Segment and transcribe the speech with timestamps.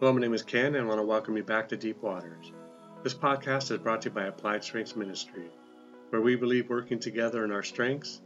[0.00, 2.52] Hello, my name is Ken, and I want to welcome you back to Deep Waters.
[3.02, 5.50] This podcast is brought to you by Applied Strengths Ministry,
[6.10, 8.20] where we believe working together in our strengths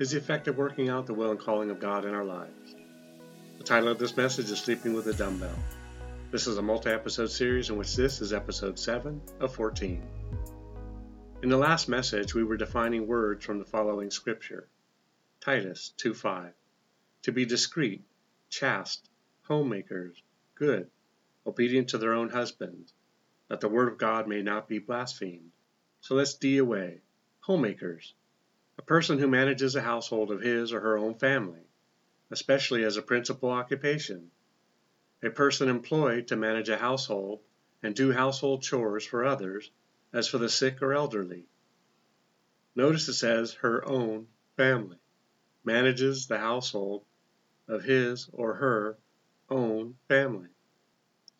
[0.00, 2.74] is the effect of working out the will and calling of God in our lives.
[3.58, 5.56] The title of this message is Sleeping with a Dumbbell.
[6.32, 10.02] This is a multi episode series in which this is episode 7 of 14.
[11.44, 14.66] In the last message, we were defining words from the following scripture
[15.40, 16.50] Titus 2:5.
[17.22, 18.02] To be discreet,
[18.50, 19.08] chaste,
[19.42, 20.20] homemakers,
[20.56, 20.90] good,
[21.46, 22.92] obedient to their own husbands,
[23.48, 25.50] that the word of God may not be blasphemed.
[26.00, 27.00] So let's D away.
[27.40, 28.14] Homemakers.
[28.78, 31.66] A person who manages a household of his or her own family,
[32.30, 34.30] especially as a principal occupation.
[35.22, 37.40] A person employed to manage a household
[37.82, 39.70] and do household chores for others,
[40.12, 41.44] as for the sick or elderly.
[42.74, 44.26] Notice it says her own
[44.56, 44.98] family.
[45.64, 47.04] Manages the household
[47.68, 48.98] of his or her
[49.48, 50.53] own family.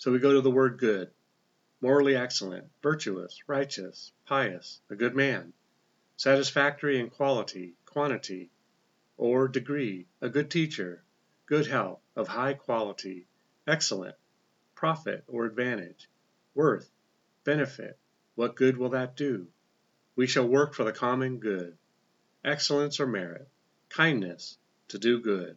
[0.05, 1.11] So we go to the word good,
[1.81, 5.55] morally excellent, virtuous, righteous, pious, a good man,
[6.19, 8.51] satisfactory in quality, quantity,
[9.17, 11.03] or degree, a good teacher,
[11.47, 13.27] good health, of high quality,
[13.67, 14.15] excellent,
[14.75, 16.11] profit or advantage,
[16.55, 16.91] worth,
[17.45, 17.99] benefit,
[18.35, 19.47] what good will that do?
[20.17, 21.79] We shall work for the common good,
[22.45, 23.49] excellence or merit,
[23.89, 25.57] kindness, to do good.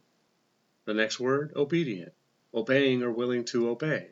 [0.85, 2.13] The next word, obedient,
[2.53, 4.11] obeying or willing to obey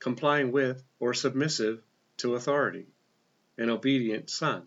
[0.00, 1.82] complying with or submissive
[2.16, 2.86] to authority,
[3.58, 4.66] an obedient son.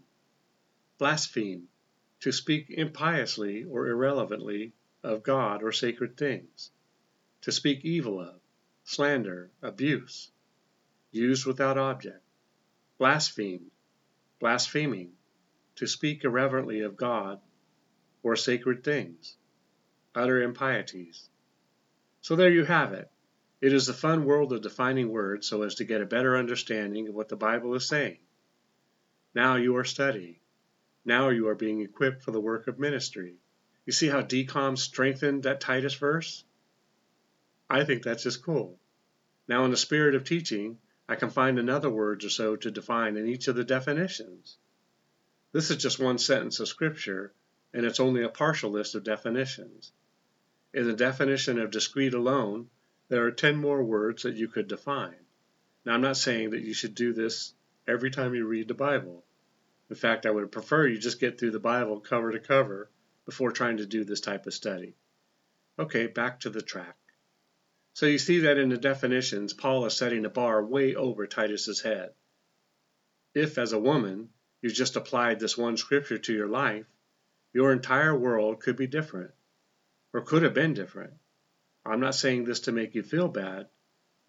[0.99, 1.67] Blaspheme,
[2.21, 4.71] to speak impiously or irrelevantly
[5.03, 6.71] of God or sacred things,
[7.41, 8.39] to speak evil of,
[8.85, 10.31] slander, abuse,
[11.11, 12.21] used without object,
[12.97, 13.71] blasphemed,
[14.39, 15.11] blaspheming,
[15.75, 17.41] to speak irreverently of God
[18.21, 19.35] or sacred things,
[20.15, 21.29] utter impieties.
[22.21, 23.09] So there you have it.
[23.63, 27.07] It is the fun world of defining words so as to get a better understanding
[27.07, 28.17] of what the Bible is saying.
[29.33, 30.35] Now you are studying.
[31.05, 33.37] Now you are being equipped for the work of ministry.
[33.85, 36.43] You see how DCOM strengthened that Titus verse?
[37.69, 38.81] I think that's just cool.
[39.47, 43.15] Now, in the spirit of teaching, I can find another words or so to define
[43.15, 44.57] in each of the definitions.
[45.53, 47.31] This is just one sentence of Scripture,
[47.73, 49.93] and it's only a partial list of definitions.
[50.73, 52.69] In the definition of discrete alone,
[53.09, 55.15] there are 10 more words that you could define.
[55.85, 57.53] Now, I'm not saying that you should do this
[57.87, 59.23] every time you read the Bible.
[59.89, 62.89] In fact, I would prefer you just get through the Bible cover to cover
[63.25, 64.95] before trying to do this type of study.
[65.77, 66.97] Okay, back to the track.
[67.93, 71.81] So you see that in the definitions, Paul is setting a bar way over Titus's
[71.81, 72.13] head.
[73.35, 74.29] If, as a woman,
[74.61, 76.85] you just applied this one scripture to your life,
[77.53, 79.31] your entire world could be different,
[80.13, 81.13] or could have been different.
[81.85, 83.67] I'm not saying this to make you feel bad,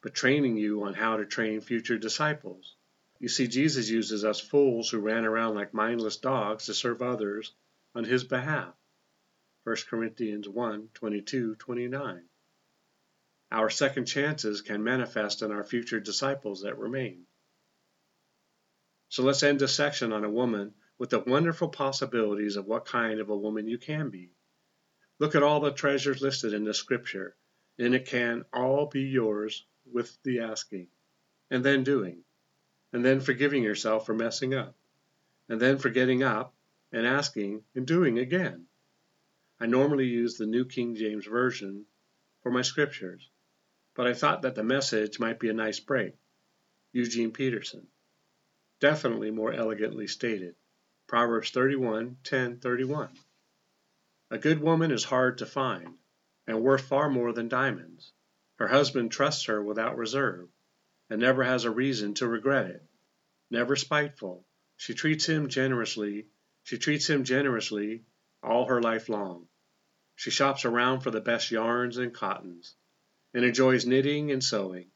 [0.03, 2.75] but training you on how to train future disciples.
[3.21, 7.55] You see, Jesus uses us fools who ran around like mindless dogs to serve others
[7.95, 8.75] on his behalf.
[9.63, 12.29] 1 Corinthians 1 22 29.
[13.53, 17.25] Our second chances can manifest in our future disciples that remain.
[19.11, 23.21] So let's end this section on a woman with the wonderful possibilities of what kind
[23.21, 24.33] of a woman you can be.
[25.21, 27.37] Look at all the treasures listed in the scripture
[27.79, 30.89] and it can all be yours with the asking,
[31.51, 32.25] and then doing,
[32.93, 34.77] and then forgiving yourself for messing up,
[35.49, 36.55] and then for getting up
[36.93, 38.67] and asking and doing again.
[39.59, 41.87] I normally use the New King James Version
[42.43, 43.31] for my scriptures,
[43.95, 46.15] but I thought that the message might be a nice break.
[46.93, 47.89] Eugene Peterson.
[48.79, 50.55] Definitely more elegantly stated.
[51.07, 53.11] Proverbs 31 10 31.
[54.31, 55.99] A good woman is hard to find
[56.47, 58.13] and worth far more than diamonds.
[58.59, 60.49] Her husband trusts her without reserve,
[61.11, 62.85] and never has a reason to regret it.
[63.51, 64.47] Never spiteful,
[64.77, 66.29] she treats him generously.
[66.63, 68.05] She treats him generously
[68.43, 69.49] all her life long.
[70.17, 72.77] She shops around for the best yarns and cottons,
[73.33, 74.91] and enjoys knitting and sewing.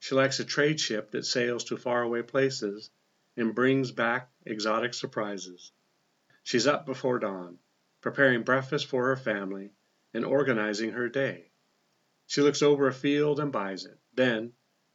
[0.00, 2.90] She likes a trade ship that sails to faraway places
[3.36, 5.72] and brings back exotic surprises.
[6.42, 7.58] She's up before dawn,
[8.00, 9.72] preparing breakfast for her family
[10.12, 11.50] and organizing her day.
[12.26, 13.98] She looks over a field and buys it.
[14.14, 14.52] Then,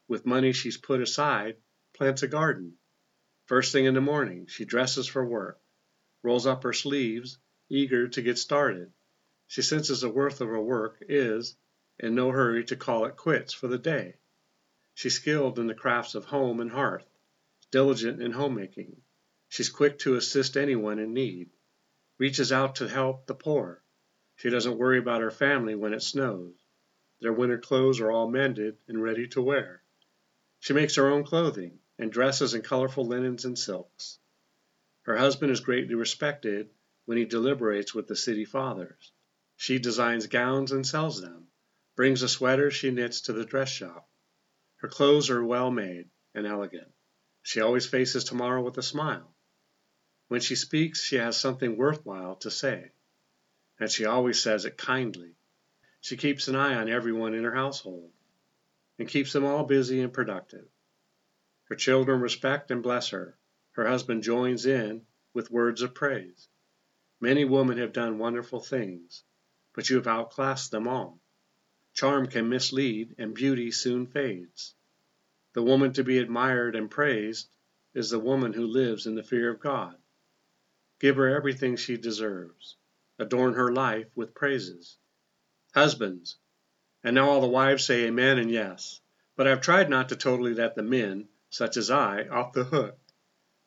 [0.08, 1.58] with money she's put aside,
[1.94, 2.78] plants a garden.
[3.46, 5.60] First thing in the morning, she dresses for work,
[6.24, 7.38] rolls up her sleeves,
[7.70, 8.92] eager to get started.
[9.48, 11.56] She senses the worth of her work is
[12.00, 14.18] in no hurry to call it quits for the day.
[14.96, 17.08] She's skilled in the crafts of home and hearth,
[17.72, 19.02] diligent in homemaking.
[19.50, 21.52] She's quick to assist anyone in need,
[22.18, 23.84] reaches out to help the poor,
[24.36, 26.54] she doesn't worry about her family when it snows.
[27.22, 29.82] Their winter clothes are all mended and ready to wear.
[30.60, 34.20] She makes her own clothing and dresses in colorful linens and silks.
[35.04, 36.70] Her husband is greatly respected
[37.06, 39.14] when he deliberates with the city fathers.
[39.56, 41.48] She designs gowns and sells them,
[41.96, 44.10] brings the sweater she knits to the dress shop.
[44.78, 46.92] Her clothes are well made and elegant.
[47.42, 49.34] She always faces tomorrow with a smile.
[50.28, 52.92] When she speaks she has something worth while to say,
[53.80, 55.36] and she always says it kindly.
[56.02, 58.12] She keeps an eye on everyone in her household,
[58.98, 60.68] and keeps them all busy and productive.
[61.66, 63.38] Her children respect and bless her.
[63.72, 66.48] Her husband joins in with words of praise.
[67.20, 69.24] Many women have done wonderful things,
[69.74, 71.20] but you have outclassed them all.
[71.94, 74.76] Charm can mislead, and beauty soon fades.
[75.54, 77.50] The woman to be admired and praised
[77.94, 79.98] is the woman who lives in the fear of God.
[81.00, 82.78] Give her everything she deserves.
[83.18, 84.98] Adorn her life with praises.
[85.74, 86.38] Husbands,
[87.04, 89.00] and now all the wives say amen and yes,
[89.36, 93.00] but I've tried not to totally let the men, such as I, off the hook,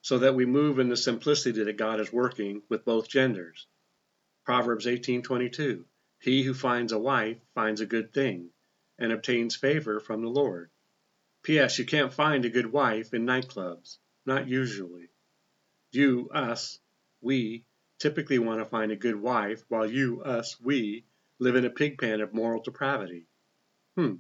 [0.03, 3.67] so that we move in the simplicity that God is working with both genders.
[4.45, 5.85] Proverbs 18:22
[6.21, 8.51] He who finds a wife finds a good thing
[8.99, 10.71] and obtains favor from the Lord.
[11.43, 11.79] P.S.
[11.79, 13.99] You can't find a good wife in nightclubs.
[14.27, 15.09] Not usually.
[15.93, 16.81] You, us,
[17.21, 17.65] we,
[17.99, 21.05] typically want to find a good wife, while you, us, we,
[21.39, 23.27] live in a pigpen of moral depravity.
[23.97, 24.17] Hmm.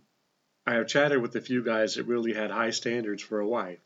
[0.66, 3.80] I have chatted with a few guys that really had high standards for a wife.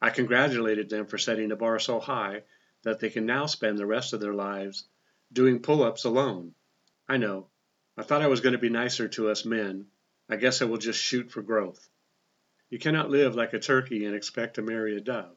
[0.00, 2.42] I congratulated them for setting the bar so high
[2.82, 4.84] that they can now spend the rest of their lives
[5.32, 6.54] doing pull ups alone.
[7.08, 7.48] I know.
[7.96, 9.86] I thought I was going to be nicer to us men.
[10.28, 11.88] I guess I will just shoot for growth.
[12.70, 15.36] You cannot live like a turkey and expect to marry a dove.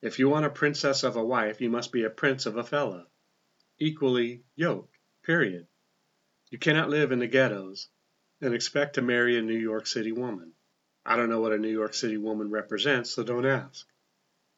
[0.00, 2.62] If you want a princess of a wife, you must be a prince of a
[2.62, 3.06] fellow.
[3.78, 5.66] Equally yoked, period.
[6.50, 7.88] You cannot live in the ghettos
[8.40, 10.52] and expect to marry a New York City woman.
[11.04, 13.86] I don't know what a New York City woman represents, so don't ask.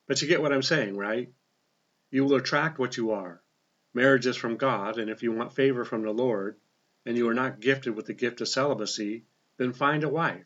[0.07, 1.33] But you get what I'm saying, right?
[2.11, 3.43] You will attract what you are.
[3.95, 6.57] Marriage is from God, and if you want favor from the Lord,
[7.07, 9.25] and you are not gifted with the gift of celibacy,
[9.57, 10.45] then find a wife.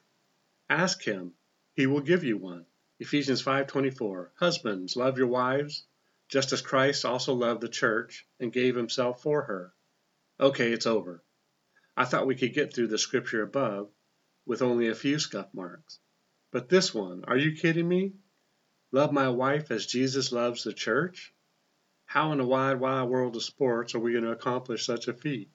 [0.71, 1.33] Ask him,
[1.73, 2.67] he will give you one.
[3.05, 5.85] Ephesians 5:24 Husbands, love your wives,
[6.31, 9.75] just as Christ also loved the church and gave himself for her.
[10.41, 11.23] Okay, it's over.
[11.99, 13.91] I thought we could get through the scripture above
[14.47, 15.99] with only a few scuff marks.
[16.51, 18.15] But this one, are you kidding me?
[18.91, 21.35] Love my wife as Jesus loves the church?
[22.07, 25.13] How in the wide, wide world of sports are we going to accomplish such a
[25.13, 25.51] feat?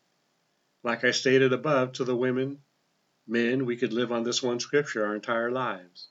[0.84, 2.62] Like I stated above to the women
[3.26, 6.10] Men, we could live on this one scripture our entire lives.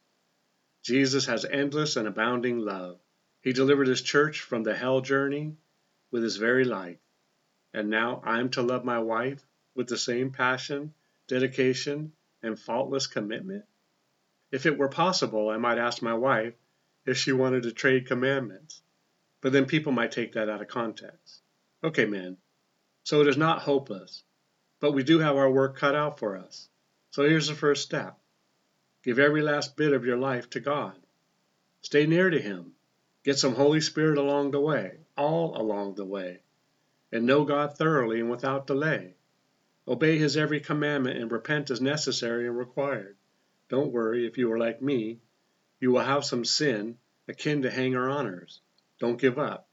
[0.89, 2.99] Jesus has endless and abounding love.
[3.43, 5.55] He delivered his church from the hell journey
[6.11, 6.97] with his very life.
[7.75, 9.45] And now I'm to love my wife
[9.75, 10.95] with the same passion,
[11.27, 12.13] dedication,
[12.43, 13.67] and faultless commitment?
[14.51, 16.55] If it were possible, I might ask my wife
[17.05, 18.81] if she wanted to trade commandments.
[19.43, 21.43] But then people might take that out of context.
[21.85, 22.39] Okay, man.
[23.05, 24.25] So it is not hopeless,
[24.81, 26.71] but we do have our work cut out for us.
[27.11, 28.19] So here's the first step
[29.03, 30.97] give every last bit of your life to God.
[31.83, 32.73] Stay near to Him.
[33.25, 36.41] Get some Holy Spirit along the way, all along the way,
[37.13, 39.15] and know God thoroughly and without delay.
[39.87, 43.17] Obey His every commandment and repent as necessary and required.
[43.69, 45.21] Don't worry, if you are like me,
[45.81, 48.61] you will have some sin akin to hanger honors.
[48.99, 49.69] Don't give up.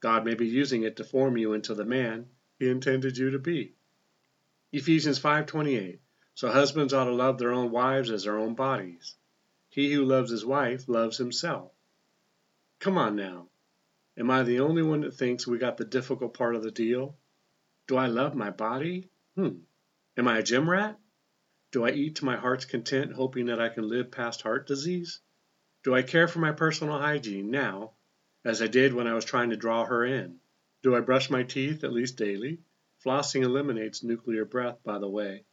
[0.00, 2.26] God may be using it to form you into the man
[2.58, 3.74] He intended you to be.
[4.72, 5.98] Ephesians 5:28
[6.34, 9.14] so husbands ought to love their own wives as their own bodies.
[9.68, 11.72] He who loves his wife loves himself.
[12.80, 13.48] Come on now.
[14.16, 17.16] Am I the only one that thinks we got the difficult part of the deal?
[17.86, 19.10] Do I love my body?
[19.36, 19.58] Hmm.
[20.16, 20.98] Am I a gym rat?
[21.72, 25.20] Do I eat to my heart's content, hoping that I can live past heart disease?
[25.82, 27.92] Do I care for my personal hygiene now,
[28.44, 30.38] as I did when I was trying to draw her in?
[30.82, 32.60] Do I brush my teeth at least daily?
[33.04, 35.44] Flossing eliminates nuclear breath, by the way.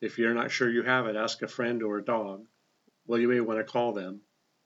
[0.00, 2.46] If you're not sure you have it, ask a friend or a dog.
[3.06, 4.20] Well, you may want to call them.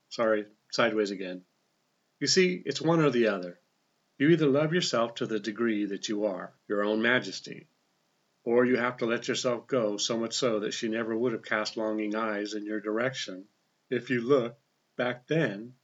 [0.09, 1.43] Sorry, sideways again.
[2.21, 3.59] You see, it's one or the other.
[4.19, 7.67] You either love yourself to the degree that you are, your own majesty,
[8.45, 11.45] or you have to let yourself go so much so that she never would have
[11.45, 13.47] cast longing eyes in your direction
[13.91, 14.61] if you looked
[14.97, 15.75] back then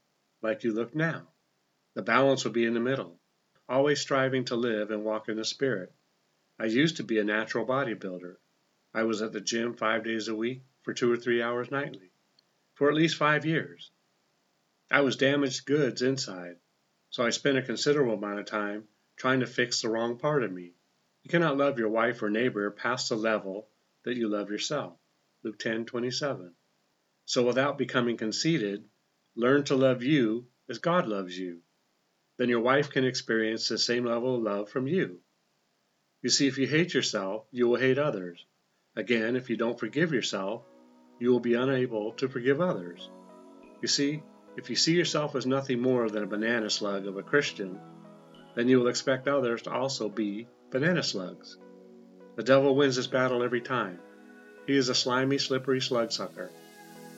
[0.43, 1.27] like you look now.
[1.95, 3.19] The balance would be in the middle,
[3.69, 5.93] always striving to live and walk in the Spirit.
[6.59, 8.37] I used to be a natural bodybuilder.
[8.99, 12.11] I was at the gym five days a week for two or three hours nightly
[12.75, 13.93] for at least five years.
[14.91, 16.57] I was damaged goods inside,
[17.09, 20.51] so I spent a considerable amount of time trying to fix the wrong part of
[20.51, 20.73] me.
[21.23, 23.69] You cannot love your wife or neighbor past the level
[24.03, 24.99] that you love yourself.
[25.45, 26.57] Luke 10:27.
[27.25, 28.85] So without becoming conceited,
[29.37, 31.63] learn to love you as God loves you.
[32.37, 35.21] Then your wife can experience the same level of love from you.
[36.21, 38.45] You see, if you hate yourself, you will hate others.
[38.99, 40.65] Again, if you don't forgive yourself,
[41.21, 43.09] you will be unable to forgive others.
[43.81, 44.25] You see,
[44.57, 47.79] if you see yourself as nothing more than a banana slug of a Christian,
[48.57, 51.59] then you will expect others to also be banana slugs.
[52.35, 54.01] The devil wins this battle every time.
[54.67, 56.51] He is a slimy, slippery slug sucker.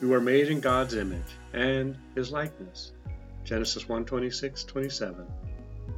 [0.03, 2.91] You are made in God's image and his likeness.
[3.43, 5.25] Genesis 1 26 27.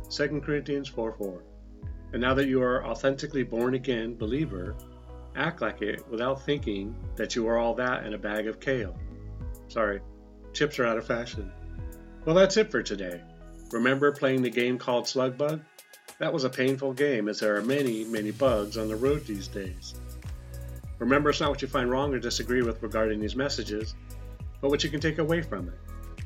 [0.10, 1.44] 2 Corinthians 4 4.
[2.14, 4.78] And now that you are authentically born again believer,
[5.36, 8.96] act like it without thinking that you are all that in a bag of kale.
[9.68, 10.02] Sorry,
[10.54, 11.52] chips are out of fashion.
[12.26, 13.22] Well, that's it for today.
[13.72, 15.62] Remember playing the game called Slug Bug?
[16.20, 19.48] That was a painful game as there are many, many bugs on the road these
[19.48, 19.96] days.
[21.00, 23.96] Remember, it's not what you find wrong or disagree with regarding these messages,
[24.62, 25.74] but what you can take away from it.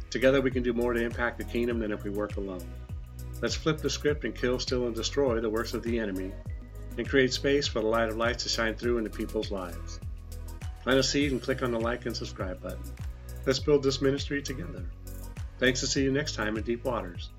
[0.10, 2.66] Together we can do more to impact the kingdom than if we work alone.
[3.42, 6.32] Let's flip the script and kill, steal, and destroy the works of the enemy
[6.98, 10.00] and create space for the light of life to shine through into people's lives.
[10.84, 12.80] Plant a seed and click on the like and subscribe button.
[13.46, 14.86] Let's build this ministry together.
[15.60, 17.30] Thanks and see you next time in Deep Waters.